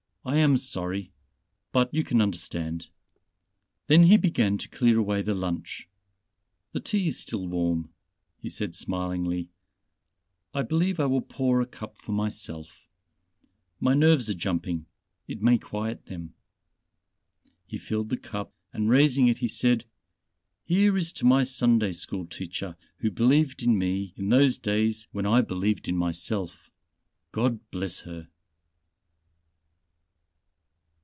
[0.23, 1.11] I am sorry...
[1.71, 2.89] but you can understand."
[3.87, 5.89] Then he began to clear away the lunch.
[6.73, 7.89] "The tea is still warm,"
[8.37, 9.49] he said smilingly,
[10.53, 12.87] "I believe I will pour a cup for myself...
[13.79, 14.85] my nerves are jumping,
[15.27, 16.35] it may quiet them."
[17.65, 19.85] He filled the cup and raising it he said:
[20.63, 25.25] "Here is to my Sunday school teacher who believed in me in those days when
[25.25, 26.69] I believed in myself.
[27.31, 28.27] God bless her."